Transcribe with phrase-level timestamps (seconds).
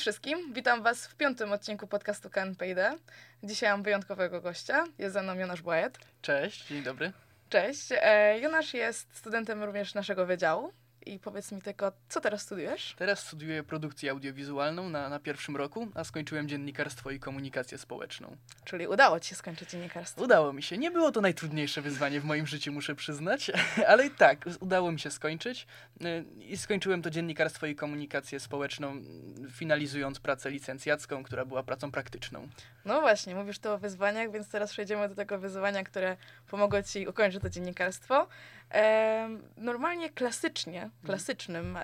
[0.00, 2.98] Cześć wszystkim, witam Was w piątym odcinku podcastu Payday.
[3.42, 5.98] Dzisiaj mam wyjątkowego gościa, jest ze mną Jonasz Błajet.
[6.22, 7.12] Cześć, dzień dobry.
[7.48, 10.72] Cześć, e, Jonasz jest studentem również naszego wydziału.
[11.06, 12.94] I powiedz mi tylko, co teraz studiujesz?
[12.98, 18.36] Teraz studiuję produkcję audiowizualną na, na pierwszym roku, a skończyłem dziennikarstwo i komunikację społeczną.
[18.64, 20.22] Czyli udało ci się skończyć dziennikarstwo?
[20.22, 20.78] Udało mi się.
[20.78, 23.50] Nie było to najtrudniejsze wyzwanie w moim życiu, muszę przyznać,
[23.88, 25.66] ale i tak, udało mi się skończyć.
[26.02, 29.02] Y, I skończyłem to dziennikarstwo i komunikację społeczną,
[29.50, 32.48] finalizując pracę licencjacką, która była pracą praktyczną.
[32.84, 36.16] No właśnie, mówisz tu o wyzwaniach, więc teraz przejdziemy do tego wyzwania, które
[36.50, 38.28] pomogło ci ukończyć to dziennikarstwo.
[39.56, 41.78] Normalnie klasycznie, klasycznym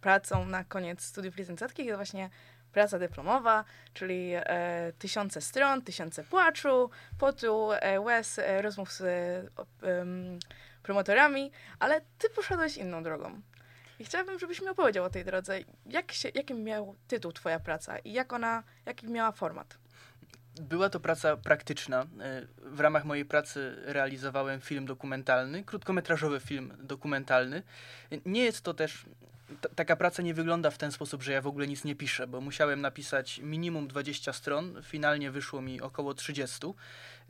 [0.00, 2.30] pracą na koniec studiów licencjackich jest właśnie
[2.76, 9.44] praca dyplomowa, czyli e, tysiące stron, tysiące płaczu, potu, e, łez, e, rozmów z e,
[10.82, 13.40] promotorami, ale ty poszedłeś inną drogą.
[13.98, 15.58] I chciałabym, żebyś mi opowiedział o tej drodze.
[15.86, 19.78] Jak się, jaki miał tytuł twoja praca i jak ona, jaki miała format?
[20.60, 22.06] Była to praca praktyczna.
[22.20, 27.62] E, w ramach mojej pracy realizowałem film dokumentalny, krótkometrażowy film dokumentalny.
[28.26, 29.06] Nie jest to też
[29.74, 32.40] taka praca nie wygląda w ten sposób, że ja w ogóle nic nie piszę, bo
[32.40, 36.66] musiałem napisać minimum 20 stron, finalnie wyszło mi około 30.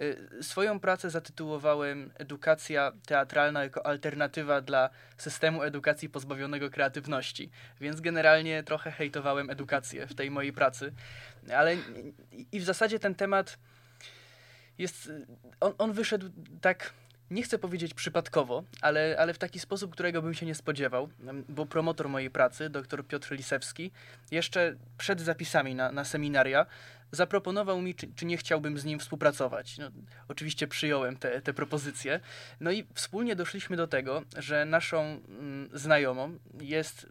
[0.01, 7.51] Y, swoją pracę zatytułowałem Edukacja teatralna jako alternatywa dla systemu edukacji pozbawionego kreatywności,
[7.81, 10.93] więc generalnie trochę hejtowałem edukację w tej mojej pracy,
[11.55, 11.77] ale
[12.53, 13.59] i w zasadzie ten temat
[14.79, 15.11] jest,
[15.61, 16.93] on, on wyszedł tak
[17.31, 21.09] nie chcę powiedzieć przypadkowo, ale, ale w taki sposób, którego bym się nie spodziewał,
[21.49, 23.91] bo promotor mojej pracy, dr Piotr Lisewski,
[24.31, 26.67] jeszcze przed zapisami na, na seminaria
[27.13, 29.79] zaproponował mi, czy, czy nie chciałbym z nim współpracować.
[29.79, 29.91] No,
[30.29, 32.21] oczywiście przyjąłem te, te propozycje.
[32.61, 37.07] No i wspólnie doszliśmy do tego, że naszą mm, znajomą jest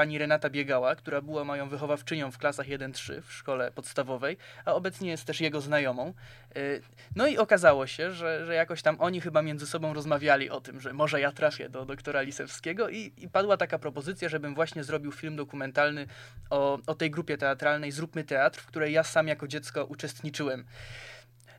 [0.00, 5.10] pani Renata Biegała, która była moją wychowawczynią w klasach 1-3 w szkole podstawowej, a obecnie
[5.10, 6.14] jest też jego znajomą.
[6.56, 6.82] Y,
[7.16, 10.80] no i okazało się, że, że jakoś tam oni chyba między sobą rozmawiali o tym,
[10.80, 15.12] że może ja trafię do doktora Lisewskiego i, i padła taka propozycja, żebym właśnie zrobił
[15.12, 16.06] film dokumentalny
[16.50, 20.64] o, o tej grupie teatralnej Zróbmy Teatr, w której ja sam jako dziecko uczestniczyłem.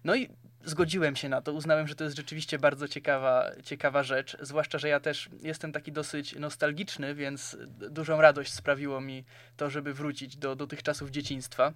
[0.03, 0.29] No i
[0.63, 1.53] zgodziłem się na to.
[1.53, 4.37] Uznałem, że to jest rzeczywiście bardzo ciekawa, ciekawa rzecz.
[4.41, 9.25] Zwłaszcza, że ja też jestem taki dosyć nostalgiczny, więc dużą radość sprawiło mi
[9.57, 11.73] to, żeby wrócić do, do tych czasów dzieciństwa.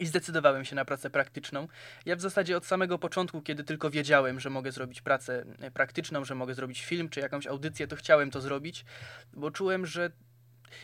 [0.00, 1.68] I zdecydowałem się na pracę praktyczną.
[2.06, 5.44] Ja w zasadzie od samego początku, kiedy tylko wiedziałem, że mogę zrobić pracę
[5.74, 8.84] praktyczną, że mogę zrobić film czy jakąś audycję, to chciałem to zrobić,
[9.32, 10.10] bo czułem, że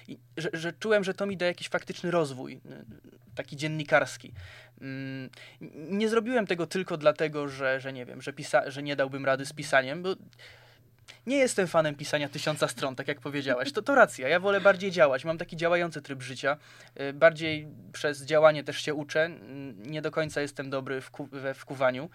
[0.08, 2.60] i, że, że, czułem, że to mi da jakiś faktyczny rozwój, y,
[3.34, 4.32] taki dziennikarski.
[4.80, 5.30] Mm,
[5.74, 9.46] nie zrobiłem tego tylko dlatego, że, że nie wiem, że, pisa- że nie dałbym rady
[9.46, 10.14] z pisaniem, bo
[11.26, 13.72] nie jestem fanem pisania tysiąca stron, tak jak powiedziałaś.
[13.72, 15.24] To, to racja, ja wolę bardziej działać.
[15.24, 16.56] Mam taki działający tryb życia.
[17.00, 19.30] Y, bardziej przez działanie też się uczę.
[19.86, 22.10] Nie do końca jestem dobry w ku- we wkuwaniu.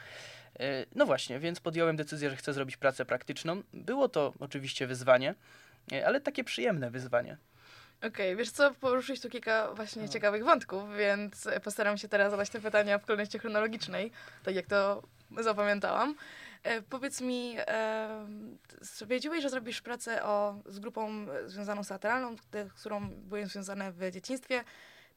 [0.61, 0.63] Y,
[0.95, 3.61] no właśnie, więc podjąłem decyzję, że chcę zrobić pracę praktyczną.
[3.73, 5.35] Było to oczywiście wyzwanie,
[6.05, 7.37] ale takie przyjemne wyzwanie.
[7.97, 10.07] Okej, okay, wiesz co, poruszyłeś tu kilka właśnie no.
[10.07, 14.11] ciekawych wątków, więc postaram się teraz zadać te pytania w kolejności chronologicznej,
[14.43, 15.03] tak jak to
[15.39, 16.15] zapamiętałam.
[16.63, 18.27] E, powiedz mi, e,
[19.07, 24.11] wiedziałeś, że zrobisz pracę o, z grupą związaną z teatralną, z którą byłem związane w
[24.11, 24.63] dzieciństwie.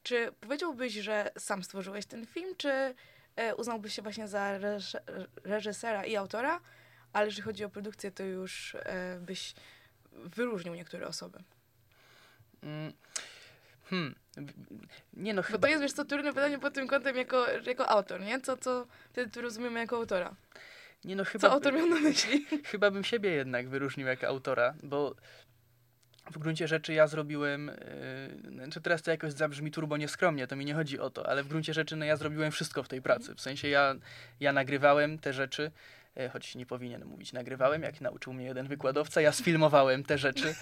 [0.03, 2.95] Czy powiedziałbyś, że sam stworzyłeś ten film, czy
[3.35, 4.59] e, uznałbyś się właśnie za
[5.43, 6.61] reżysera i autora,
[7.13, 9.53] ale jeżeli chodzi o produkcję, to już e, byś
[10.11, 11.43] wyróżnił niektóre osoby?
[12.63, 12.93] Mm,
[13.89, 14.15] hmm.
[15.13, 15.57] Nie no, chyba...
[15.57, 18.41] Bo to jest, wiesz co, trudne pytanie pod tym kątem jako, jako autor, nie?
[18.41, 20.35] Co, co wtedy rozumiemy jako autora?
[21.03, 21.47] Nie no, chyba...
[21.47, 22.45] Co autor miał na myśli?
[22.71, 25.15] Chyba bym siebie jednak wyróżnił jako autora, bo
[26.31, 27.71] w gruncie rzeczy ja zrobiłem,
[28.45, 31.43] yy, znaczy teraz to jakoś zabrzmi turbo nieskromnie, to mi nie chodzi o to, ale
[31.43, 33.95] w gruncie rzeczy no ja zrobiłem wszystko w tej pracy, w sensie ja,
[34.39, 35.71] ja nagrywałem te rzeczy,
[36.33, 40.55] choć nie powinien mówić nagrywałem, jak nauczył mnie jeden wykładowca, ja sfilmowałem te rzeczy,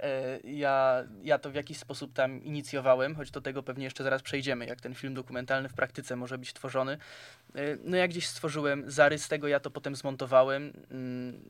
[0.00, 4.22] e, ja, ja to w jakiś sposób tam inicjowałem, choć do tego pewnie jeszcze zaraz
[4.22, 6.92] przejdziemy, jak ten film dokumentalny w praktyce może być tworzony.
[7.54, 11.40] E, no ja gdzieś stworzyłem zarys tego, ja to potem zmontowałem, mm,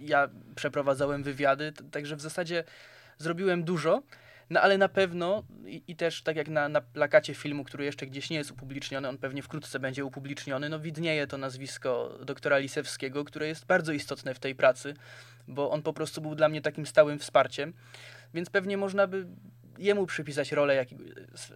[0.00, 2.64] ja przeprowadzałem wywiady, także w zasadzie
[3.18, 4.02] zrobiłem dużo,
[4.50, 8.06] no ale na pewno i, i, też tak jak na, na plakacie filmu, który jeszcze
[8.06, 13.24] gdzieś nie jest upubliczniony, on pewnie wkrótce będzie upubliczniony, no widnieje to nazwisko doktora Lisewskiego,
[13.24, 14.94] które jest bardzo istotne w tej pracy,
[15.48, 17.72] bo on po prostu był dla mnie takim stałym wsparciem,
[18.34, 19.26] więc pewnie można by
[19.78, 21.04] jemu przypisać rolę jakiego,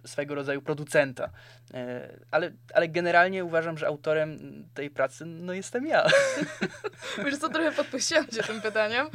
[0.05, 1.29] swego rodzaju producenta.
[1.73, 4.39] E, ale, ale generalnie uważam, że autorem
[4.73, 6.05] tej pracy no jestem ja.
[7.59, 9.07] Trochę podpuściłam cię tym pytaniem,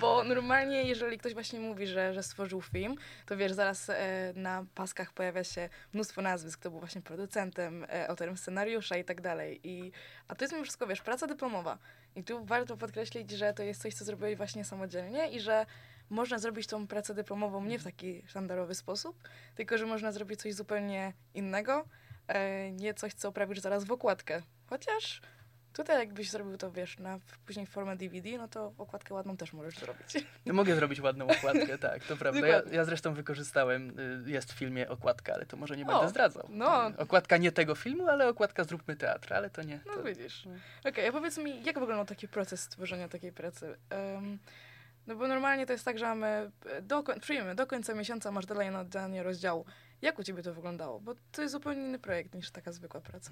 [0.00, 2.96] bo normalnie jeżeli ktoś właśnie mówi, że, że stworzył film,
[3.26, 8.08] to wiesz, zaraz e, na paskach pojawia się mnóstwo nazwisk, kto był właśnie producentem, e,
[8.08, 9.60] autorem scenariusza i tak dalej.
[9.64, 9.92] I,
[10.28, 11.78] a to jest mimo wszystko, wiesz, praca dyplomowa.
[12.16, 15.66] I tu warto podkreślić, że to jest coś, co zrobiłeś właśnie samodzielnie i że
[16.10, 20.54] można zrobić tą pracę dyplomową nie w taki sztandarowy sposób, tylko że można zrobić coś
[20.54, 21.84] zupełnie innego,
[22.28, 24.42] e, nie coś, co oprawisz zaraz w okładkę.
[24.66, 25.20] Chociaż
[25.72, 29.78] tutaj jakbyś zrobił to, wiesz, na później formę DVD, no to okładkę ładną też możesz
[29.78, 30.24] zrobić.
[30.46, 32.46] No mogę zrobić ładną okładkę, tak, to prawda.
[32.46, 36.08] Ja, ja, zresztą wykorzystałem, y, jest w filmie okładka, ale to może nie o, będę
[36.08, 36.48] zdradzał.
[36.50, 36.92] No.
[36.98, 39.80] Okładka nie tego filmu, ale okładka Zróbmy Teatr, ale to nie.
[39.86, 40.02] No to...
[40.02, 40.40] widzisz.
[40.80, 43.76] Okej, okay, a powiedz mi, jak wyglądał taki proces stworzenia takiej pracy?
[44.14, 44.38] Um,
[45.06, 46.50] no bo normalnie to jest tak, że mamy
[46.82, 49.66] do, przyjmiemy, do końca miesiąca masz deadline na danie rozdziału.
[50.02, 51.00] Jak u ciebie to wyglądało?
[51.00, 53.30] Bo to jest zupełnie inny projekt niż taka zwykła praca.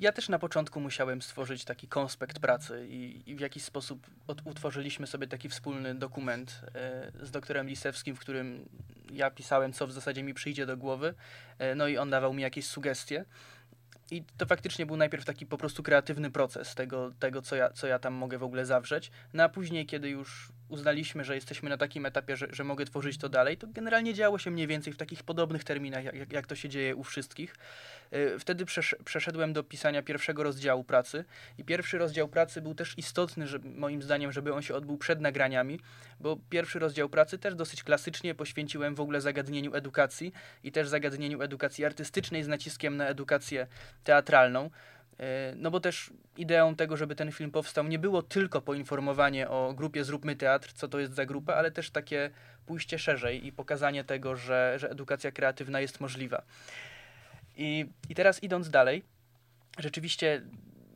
[0.00, 4.46] Ja też na początku musiałem stworzyć taki konspekt pracy i, i w jakiś sposób od,
[4.46, 8.68] utworzyliśmy sobie taki wspólny dokument e, z doktorem Lisewskim, w którym
[9.12, 11.14] ja pisałem, co w zasadzie mi przyjdzie do głowy,
[11.58, 13.24] e, no i on dawał mi jakieś sugestie.
[14.10, 17.86] I to faktycznie był najpierw taki po prostu kreatywny proces tego, tego co, ja, co
[17.86, 19.10] ja tam mogę w ogóle zawrzeć.
[19.32, 23.18] No a później, kiedy już uznaliśmy, że jesteśmy na takim etapie, że, że mogę tworzyć
[23.18, 26.56] to dalej, to generalnie działo się mniej więcej w takich podobnych terminach, jak, jak to
[26.56, 27.54] się dzieje u wszystkich.
[28.12, 31.24] E, wtedy przesz przeszedłem do pisania pierwszego rozdziału pracy
[31.58, 35.20] i pierwszy rozdział pracy był też istotny, że, moim zdaniem, żeby on się odbył przed
[35.20, 35.80] nagraniami,
[36.20, 40.32] bo pierwszy rozdział pracy też dosyć klasycznie poświęciłem w ogóle zagadnieniu edukacji
[40.64, 43.66] i też zagadnieniu edukacji artystycznej z naciskiem na edukację
[44.04, 44.70] teatralną.
[45.20, 49.74] E, no bo też ideą tego, żeby ten film powstał, nie było tylko poinformowanie o
[49.74, 52.30] grupie Zróbmy Teatr, co to jest za grupa, ale też takie
[52.66, 56.42] pójście szerzej i pokazanie tego, że, że edukacja kreatywna jest możliwa.
[57.56, 59.02] I, I teraz idąc dalej,
[59.78, 60.42] rzeczywiście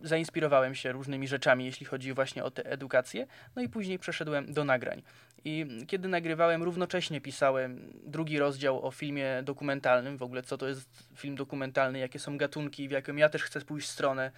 [0.03, 3.27] zainspirowałem się różnymi rzeczami, jeśli chodzi właśnie o tę edukację,
[3.57, 5.03] no i później przeszedłem do nagrań.
[5.45, 11.09] I kiedy nagrywałem, równocześnie pisałem drugi rozdział o filmie dokumentalnym, w ogóle co to jest
[11.17, 14.31] film dokumentalny, jakie są gatunki, w jaką ja też chcę pójść stronę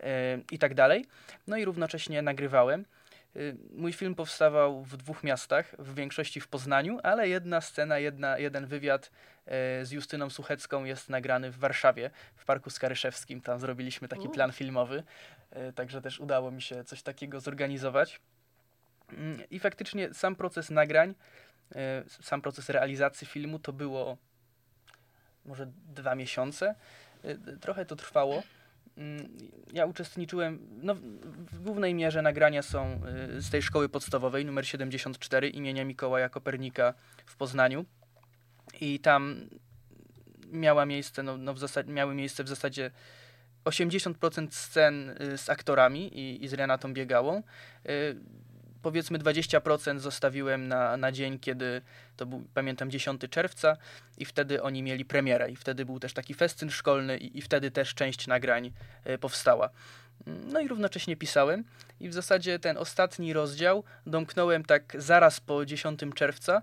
[0.00, 0.06] yy,
[0.50, 1.06] i tak dalej.
[1.46, 2.84] No i równocześnie nagrywałem.
[3.36, 8.38] Y, mój film powstawał w dwóch miastach, w większości w Poznaniu, ale jedna scena, jedna,
[8.38, 9.10] jeden wywiad
[9.80, 13.40] y, z Justyną Suchecką jest nagrany w Warszawie, w Parku Skaryszewskim.
[13.40, 15.02] Tam zrobiliśmy taki plan filmowy,
[15.68, 18.20] y, także też udało mi się coś takiego zorganizować.
[19.12, 21.14] Mm, I faktycznie sam proces nagrań,
[22.22, 24.16] sam proces realizacji filmu to było
[25.44, 26.74] może dwa miesiące.
[27.60, 28.42] Trochę to trwało.
[28.96, 29.28] Mm,
[29.72, 30.94] ja uczestniczyłem, no,
[31.52, 33.00] w głównej mierze nagrania są
[33.36, 36.94] y, z tej szkoły podstawowej numer 74 imienia Mikołaja Kopernika
[37.26, 37.84] w Poznaniu
[38.80, 39.48] i tam
[40.52, 42.90] miała miejsce, no, no w zasadzie, miały miejsce w zasadzie
[43.64, 47.42] 80% scen y, z aktorami i, i z Renatą Biegałą.
[48.82, 51.82] Powiedzmy 20% zostawiłem na, na dzień, kiedy
[52.16, 53.76] to był, pamiętam, 10 czerwca
[54.18, 57.70] i wtedy oni mieli premierę i wtedy był też taki festyn szkolny i, i wtedy
[57.70, 58.72] też część nagrań
[59.06, 59.70] y, powstała.
[60.26, 61.64] No i równocześnie pisałem
[62.00, 66.62] i w zasadzie ten ostatni rozdział domknąłem tak zaraz po 10 czerwca,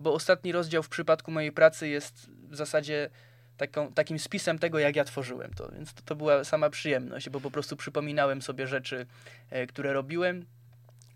[0.00, 3.10] bo ostatni rozdział w przypadku mojej pracy jest w zasadzie
[3.56, 5.68] taką, takim spisem tego, jak ja tworzyłem to.
[5.72, 9.06] Więc to, to była sama przyjemność, bo po prostu przypominałem sobie rzeczy,
[9.50, 10.46] e, które robiłem,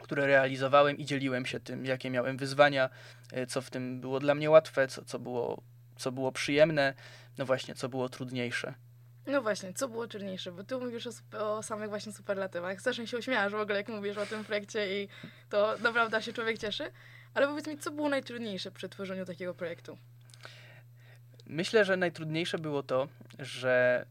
[0.05, 2.91] które realizowałem i dzieliłem się tym, jakie miałem wyzwania,
[3.33, 5.63] e, co w tym było dla mnie łatwe, co, co, było,
[5.97, 6.95] co było przyjemne,
[7.39, 8.75] no właśnie, co było trudniejsze.
[9.27, 10.53] No właśnie, co było trudniejsze?
[10.53, 12.81] Bo ty mówisz o, o samych właśnie superlatywach.
[12.81, 15.09] Strasznie się uśmiechasz w ogóle, jak mówisz o tym projekcie i
[15.49, 16.91] to naprawdę się człowiek cieszy.
[17.35, 19.99] Ale powiedz mi, co było najtrudniejsze przy tworzeniu takiego projektu?
[21.47, 23.09] Myślę, że najtrudniejsze było to,
[23.39, 24.07] że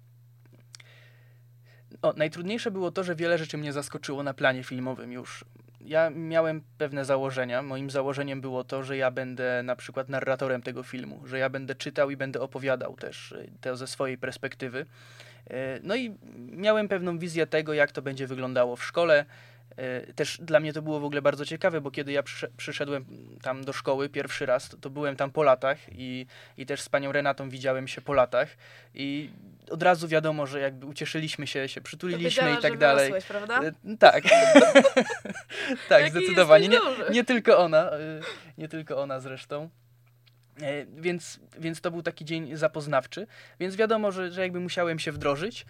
[2.02, 5.46] o, najtrudniejsze było to, że wiele rzeczy mnie zaskoczyło na planie filmowym już
[5.86, 7.62] ja miałem pewne założenia.
[7.62, 11.75] Moim założeniem było to, że ja będę na przykład narratorem tego filmu, że ja będę
[11.75, 14.80] czytał i będę opowiadał też y, to ze swojej perspektywy.
[15.52, 16.18] Y, no i
[16.52, 19.25] miałem pewną wizję tego, jak to będzie wyglądało w szkole,
[19.78, 22.24] E, też dla mnie to było w ogóle bardzo ciekawe, bo kiedy ja
[22.58, 23.06] przyszedłem
[23.42, 26.25] tam do szkoły pierwszy raz, to, byłem tam po latach i,
[26.58, 28.50] i też z panią Renatą widziałem się po latach
[28.94, 29.30] i
[29.70, 33.12] od razu wiadomo, że jakby ucieszyliśmy się, się przytuliliśmy i tak dalej.
[33.12, 33.62] Wyrosłeś, prawda?
[33.63, 34.24] E, tak.
[35.89, 36.67] tak, zdecydowanie.
[36.67, 36.79] Nie,
[37.12, 38.20] nie tylko ona, e,
[38.58, 39.70] nie tylko ona zresztą.
[40.62, 43.27] E, więc, więc to był taki dzień zapoznawczy,
[43.60, 45.65] więc wiadomo, że, że jakby musiałem się wdrożyć.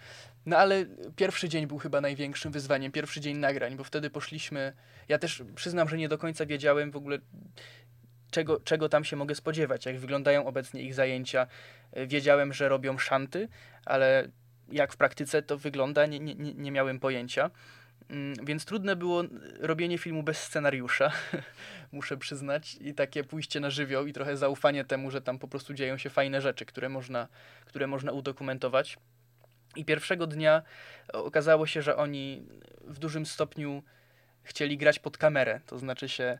[0.46, 0.86] No ale
[1.16, 4.72] pierwszy dzień był chyba największym wyzwaniem, pierwszy dzień nagrań, bo wtedy poszliśmy.
[5.08, 7.18] Ja też przyznam, że nie do końca wiedziałem w ogóle,
[8.34, 11.46] czego, czego tam się mogę spodziewać, jak wyglądają obecnie ich zajęcia.
[11.96, 13.48] Y, wiedziałem, że robią szanty,
[13.84, 14.28] ale
[14.72, 17.50] jak w praktyce to wygląda, nie, nie, nie miałem pojęcia.
[18.10, 19.22] Mm, więc trudne było
[19.60, 21.12] robienie filmu bez scenariusza,
[21.92, 25.74] muszę przyznać, i takie pójście na żywioł i trochę zaufanie temu, że tam po prostu
[25.74, 27.28] dzieją się fajne rzeczy, które można,
[27.66, 28.98] które można udokumentować.
[29.76, 30.62] I pierwszego dnia
[31.12, 32.46] okazało się, że oni
[32.80, 33.82] w dużym stopniu
[34.42, 35.60] chcieli grać pod kamerę.
[35.66, 36.38] To znaczy się,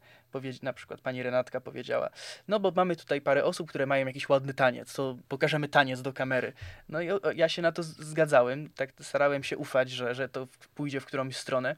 [0.62, 2.11] na przykład pani Renatka powiedziała,
[2.49, 6.12] no bo mamy tutaj parę osób, które mają jakiś ładny taniec, to pokażemy taniec do
[6.12, 6.53] kamery.
[6.88, 11.00] No i ja się na to zgadzałem, tak starałem się ufać, że, że to pójdzie
[11.00, 11.76] w którąś stronę.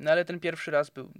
[0.00, 1.10] No ale ten pierwszy raz był,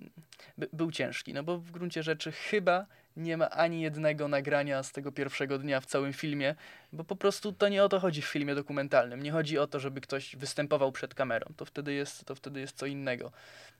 [0.58, 4.92] by, był ciężki, no bo w gruncie rzeczy chyba nie ma ani jednego nagrania z
[4.92, 6.54] tego pierwszego dnia w całym filmie,
[6.92, 9.22] bo po prostu to nie o to chodzi w filmie dokumentalnym.
[9.22, 11.46] Nie chodzi o to, żeby ktoś występował przed kamerą.
[11.56, 13.32] To wtedy jest, to wtedy jest co innego.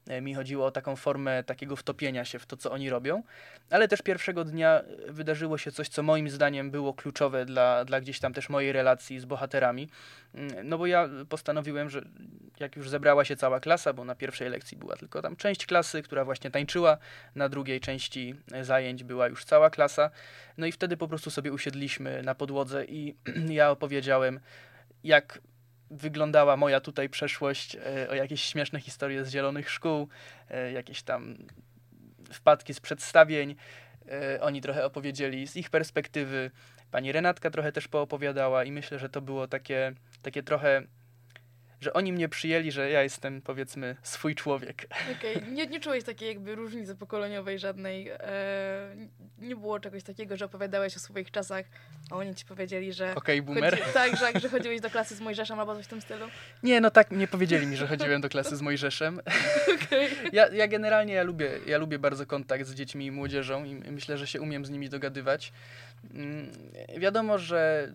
[0.09, 2.96] E, mi chodziło o taką formę takiego wtopienia się w to, co oni robią,
[3.71, 8.21] ale też pierwszego dnia wydarzyło się coś, co moim zdaniem było kluczowe dla, dla gdzieś
[8.21, 9.89] tam też mojej relacji z bohaterami.
[10.35, 12.03] Mm, no bo ja postanowiłem, że
[12.61, 16.03] jak już zebrała się cała klasa, bo na pierwszej lekcji była tylko tam część klasy,
[16.03, 16.99] która właśnie tańczyła,
[17.35, 20.11] na drugiej części zajęć była już cała klasa,
[20.59, 23.17] no i wtedy po prostu sobie usiedliśmy na podłodze i
[23.49, 24.41] ja opowiedziałem,
[25.05, 25.41] jak
[25.91, 30.09] wyglądała moja tutaj przeszłość, e, o jakieś śmieszne historie z zielonych szkół,
[30.51, 31.37] e, jakieś tam
[32.33, 33.57] wpadki z przedstawień.
[34.09, 36.51] E, oni trochę opowiedzieli z ich perspektywy.
[36.91, 39.93] Pani Renatka trochę też poopowiadała i myślę, że to było takie,
[40.23, 40.83] takie trochę
[41.87, 44.87] że oni mnie przyjęli, że ja jestem powiedzmy swój człowiek.
[45.19, 45.51] Okej, okay.
[45.51, 48.09] nie, nie czułeś takiej jakby różnicy pokoleniowej żadnej.
[48.09, 48.97] E,
[49.39, 51.67] nie było czegoś takiego, że opowiadałeś o swoich czasach,
[52.11, 53.15] a oni ci powiedzieli, że.
[53.15, 53.79] Okej, okay, boomer.
[53.79, 56.27] Chodzi, tak, że, że chodziłeś do klasy z Mojżeszem albo coś w tym stylu?
[56.63, 59.21] Nie, no tak, nie powiedzieli mi, że chodziłem do klasy z Mojżeszem.
[59.87, 60.09] Okay.
[60.33, 64.19] Ja, ja generalnie ja lubię, ja lubię bardzo kontakt z dziećmi i młodzieżą i myślę,
[64.19, 65.53] że się umiem z nimi dogadywać.
[66.15, 66.53] Mm,
[66.99, 67.93] wiadomo, że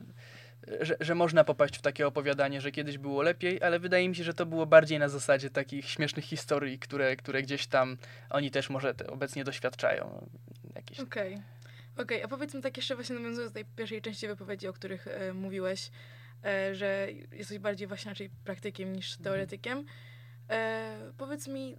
[0.81, 4.23] że, że można popaść w takie opowiadanie, że kiedyś było lepiej, ale wydaje mi się,
[4.23, 7.97] że to było bardziej na zasadzie takich śmiesznych historii, które, które gdzieś tam
[8.29, 10.27] oni też może obecnie doświadczają.
[10.75, 10.99] Jakieś...
[10.99, 11.33] Okej.
[11.33, 11.43] Okay.
[11.93, 15.07] Okej, okay, a powiedzmy tak jeszcze właśnie nawiązując do tej pierwszej części wypowiedzi, o których
[15.07, 15.91] e, mówiłeś,
[16.45, 19.23] e, że jesteś bardziej właśnie raczej praktykiem niż mhm.
[19.23, 19.85] teoretykiem.
[20.49, 21.75] E, powiedz mi,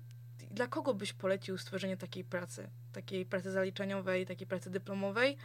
[0.51, 2.71] dla kogo byś polecił stworzenie takiej pracy?
[2.93, 5.37] Takiej pracy zaliczeniowej, takiej pracy dyplomowej?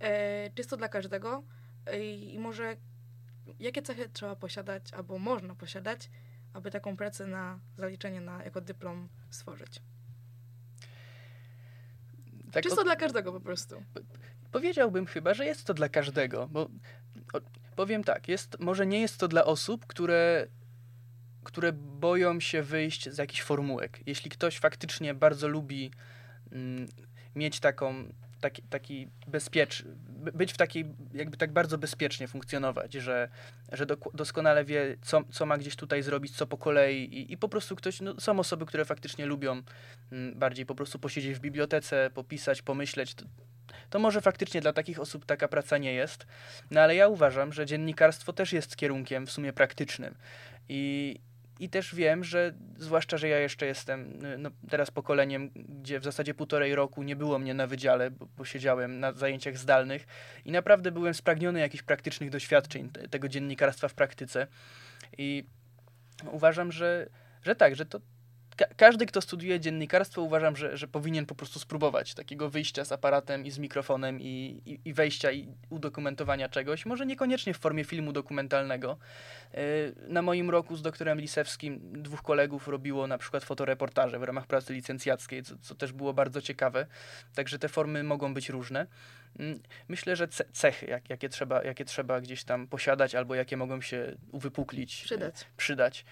[0.00, 1.42] E, czy jest to dla każdego?
[1.94, 2.76] I może
[3.60, 6.10] jakie cechy trzeba posiadać, albo można posiadać,
[6.52, 9.82] aby taką pracę na zaliczenie na, jako dyplom stworzyć?
[12.52, 13.82] Tak, Czy jest to dla każdego po prostu?
[14.52, 16.62] Powiedziałbym chyba, że jest to dla każdego, bo
[17.32, 17.40] o,
[17.76, 20.46] powiem tak, jest, może nie jest to dla osób, które,
[21.44, 24.00] które boją się wyjść z jakichś formułek.
[24.06, 25.90] Jeśli ktoś faktycznie bardzo lubi
[26.52, 26.88] mm,
[27.34, 29.84] mieć taką taki, taki bezpiecz,
[30.34, 33.28] być w takiej, jakby tak bardzo bezpiecznie funkcjonować, że,
[33.72, 37.36] że do, doskonale wie, co, co ma gdzieś tutaj zrobić, co po kolei i, i
[37.36, 39.62] po prostu ktoś, no, są osoby, które faktycznie lubią
[40.12, 43.24] mm, bardziej po prostu posiedzieć w bibliotece, popisać, pomyśleć, to,
[43.90, 46.26] to może faktycznie dla takich osób taka praca nie jest,
[46.70, 50.14] no ale ja uważam, że dziennikarstwo też jest kierunkiem w sumie praktycznym.
[50.68, 51.16] I,
[51.60, 56.04] i też wiem, że zwłaszcza, że ja jeszcze jestem y, no, teraz pokoleniem, gdzie w
[56.04, 60.06] zasadzie półtorej roku nie było mnie na wydziale, bo, bo siedziałem na zajęciach zdalnych
[60.44, 64.46] i naprawdę byłem spragniony jakichś praktycznych doświadczeń tego dziennikarstwa w praktyce.
[65.18, 65.44] I
[66.30, 67.08] uważam, że,
[67.42, 68.00] że tak, że to,
[68.56, 72.92] ka każdy, kto studiuje dziennikarstwo, uważam, że, że powinien po prostu spróbować takiego wyjścia z
[72.92, 76.86] aparatem i z mikrofonem i, i, i wejścia i udokumentowania czegoś.
[76.86, 78.98] Może niekoniecznie w formie filmu dokumentalnego.
[79.54, 79.60] Yy,
[80.08, 84.72] na moim roku z doktorem Lisewskim dwóch kolegów robiło na przykład fotoreportaże w ramach pracy
[84.72, 86.86] licencjackiej, co, co też było bardzo ciekawe.
[87.34, 88.86] Także te formy mogą być różne.
[89.38, 93.80] Yy, myślę, że cechy, jak, jakie, trzeba, jakie trzeba gdzieś tam posiadać albo jakie mogą
[93.80, 95.46] się uwypuklić, przydać.
[95.56, 96.04] przydać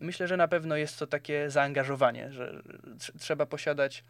[0.00, 2.62] Myślę, że na pewno jest to takie zaangażowanie, że
[3.18, 4.04] trzeba posiadać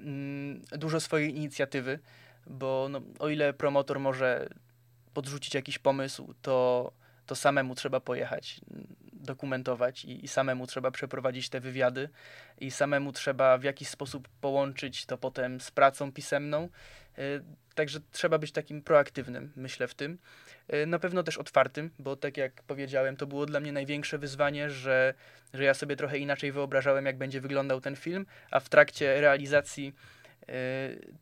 [0.00, 1.98] mm, dużo swojej inicjatywy,
[2.46, 4.48] bo no, o ile promotor może
[5.14, 6.92] podrzucić jakiś pomysł, to,
[7.26, 8.60] to samemu trzeba pojechać,
[9.20, 12.08] dokumentować i, i, samemu trzeba przeprowadzić te wywiady
[12.58, 16.68] i samemu trzeba w jakiś sposób połączyć to potem z pracą pisemną.
[17.18, 17.42] Y,
[17.74, 20.18] także trzeba być takim proaktywnym, myślę, w tym.
[20.74, 24.70] Y, na pewno też otwartym, bo tak jak powiedziałem, to było dla mnie największe wyzwanie,
[24.70, 25.14] że,
[25.54, 29.94] że ja sobie trochę inaczej wyobrażałem, jak będzie wyglądał ten film, a w trakcie realizacji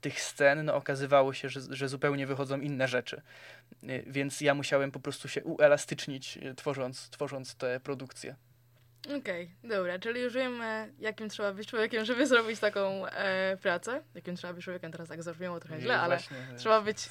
[0.01, 3.23] tych scen no, okazywało się, że, że zupełnie wychodzą inne rzeczy.
[3.85, 8.37] Y, więc ja musiałem po prostu się uelastycznić, tworząc, tworząc te produkcje.
[9.19, 14.03] Okej, dobra, czyli już wiemy, jakim trzeba być człowiekiem, żeby zrobić taką e, pracę.
[14.15, 17.11] Jakim trzeba być człowiekiem, teraz tak zabrzmiało trochę źle, ale właśnie, trzeba być-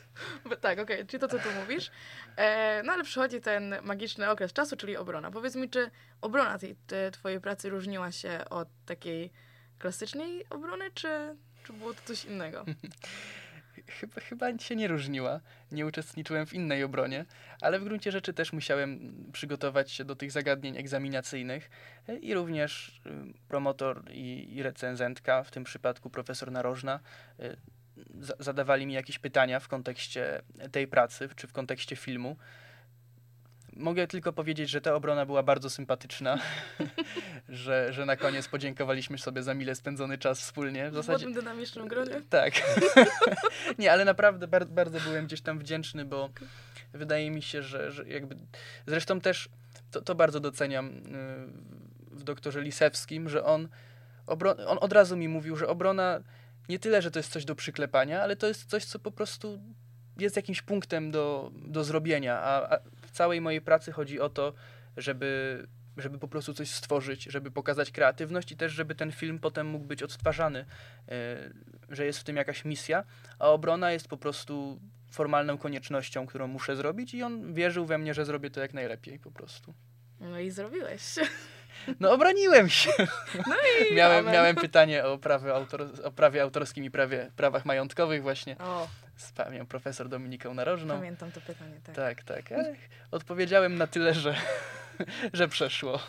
[0.60, 1.90] Tak, okej, czyli to, co tu mówisz.
[2.36, 5.30] E, no ale przychodzi ten magiczny okres czasu, czyli obrona.
[5.30, 5.90] Powiedz mi, czy
[6.20, 9.32] obrona tej, tej twojej pracy różniła się od takiej
[9.78, 12.64] klasycznej obrony, czy, czy było to coś innego?
[13.86, 15.40] Chyba, chyba się nie różniła.
[15.72, 17.24] Nie uczestniczyłem w innej obronie,
[17.60, 21.70] ale w gruncie rzeczy też musiałem przygotować się do tych zagadnień egzaminacyjnych
[22.20, 23.10] i również y,
[23.48, 27.00] promotor i, i recenzentka, w tym przypadku profesor Narożna,
[27.40, 27.56] y,
[28.20, 30.42] za- zadawali mi jakieś pytania w kontekście
[30.72, 32.36] tej pracy, czy w kontekście filmu.
[33.78, 36.38] Mogę tylko powiedzieć, że ta obrona była bardzo sympatyczna,
[37.48, 40.88] że, że na koniec podziękowaliśmy sobie za mile spędzony czas wspólnie.
[40.88, 42.22] W W zasadzie, młodym, dynamicznym gronie?
[42.30, 42.54] tak.
[43.78, 46.30] nie, ale naprawdę bar- bardzo byłem gdzieś tam wdzięczny, bo
[46.92, 48.36] wydaje mi się, że, że jakby.
[48.86, 49.48] Zresztą też
[49.90, 50.92] to, to bardzo doceniam y,
[52.16, 53.68] w doktorze Lisewskim, że on,
[54.26, 56.20] obro- on od razu mi mówił, że obrona
[56.68, 59.58] nie tyle, że to jest coś do przyklepania, ale to jest coś, co po prostu
[60.18, 62.38] jest jakimś punktem do, do zrobienia.
[62.40, 62.78] A, a
[63.08, 64.52] w całej mojej pracy chodzi o to,
[64.96, 69.66] żeby, żeby po prostu coś stworzyć, żeby pokazać kreatywność i też, żeby ten film potem
[69.66, 70.64] mógł być odtwarzany, y,
[71.88, 73.04] że jest w tym jakaś misja,
[73.38, 78.14] a obrona jest po prostu formalną koniecznością, którą muszę zrobić i on wierzył we mnie,
[78.14, 79.74] że zrobię to jak najlepiej po prostu.
[80.20, 81.02] No i zrobiłeś.
[82.00, 82.90] No obroniłem się.
[83.46, 83.56] No
[83.90, 84.32] i Miałem, amen.
[84.32, 88.88] miałem pytanie o, prawie autor, o prawie autorskim i prawie, prawach majątkowych właśnie O,
[89.18, 90.94] z panią profesor Dominiką Narożną.
[90.94, 91.94] pamiętam to pytanie, tak.
[91.94, 92.76] Tak, tak.
[93.10, 94.34] Odpowiedziałem na tyle, że,
[95.32, 96.00] że przeszło.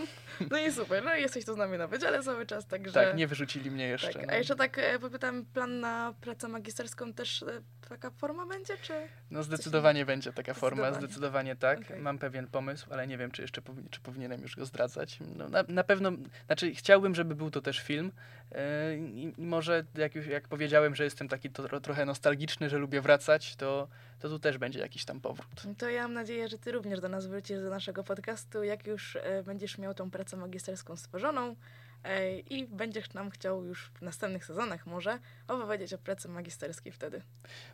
[0.52, 2.94] No i super, no i jesteś tu z nami na wydziale cały czas, także...
[2.94, 4.14] Tak, nie wyrzucili mnie jeszcze.
[4.14, 4.34] Tak, no.
[4.34, 8.94] a jeszcze tak e, popytam, plan na pracę magisterską też e, taka forma będzie, czy...
[9.32, 11.08] No zdecydowanie będzie taka forma, Zdecydowanie.
[11.08, 11.80] zdecydowanie tak.
[11.80, 12.02] Okej.
[12.02, 15.20] Mam pewien pomysł, ale nie wiem, czy jeszcze czy powinienem już go zdradzać.
[15.36, 16.12] No, na, na pewno,
[16.46, 18.12] znaczy chciałbym, żeby był to też film
[18.52, 18.58] yy,
[18.98, 23.56] i może jak już jak powiedziałem, że jestem taki to, trochę nostalgiczny, że lubię wracać,
[23.56, 23.88] to,
[24.20, 25.64] to tu też będzie jakiś tam powrót.
[25.78, 29.16] To ja mam nadzieję, że ty również do nas wrócisz do naszego podcastu, jak już
[29.16, 31.56] e, będziesz miał tą pracę magisterską stworzoną
[32.50, 37.22] i będziesz nam chciał już w następnych sezonach może opowiedzieć o pracy magisterskiej wtedy.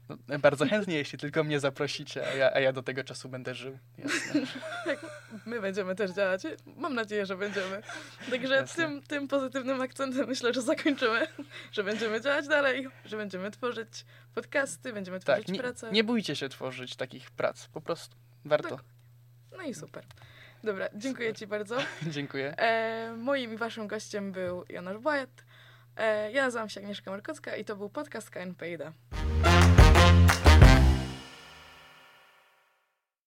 [0.10, 3.56] No, bardzo chętnie, jeśli tylko mnie zaprosicie, a ja, a ja do tego czasu będę
[3.56, 3.78] żył.
[3.98, 4.42] Jasne.
[5.46, 6.42] My będziemy też działać.
[6.78, 7.82] Mam nadzieję, że będziemy.
[8.32, 8.84] Także Jasne.
[8.84, 11.28] tym, tym pozytywnym akcentem myślę, że zakończymy,
[11.72, 15.92] że będziemy działać dalej, że będziemy tworzyć podcasty, będziemy tworzyć Tak, nie, pracę.
[15.92, 18.16] nie bójcie się tworzyć takich prac, po prostu.
[18.46, 18.76] Warto.
[18.76, 18.86] Tak.
[19.58, 20.04] No i super.
[20.66, 21.78] Dobra, dziękuję Ci bardzo.
[22.16, 22.58] Dziękuję.
[22.58, 25.30] E, moim i Waszym gościem był Jonasz Błajat.
[25.98, 28.82] E, ja nazywam się Agnieszka Markocka i to był podcast KNPID.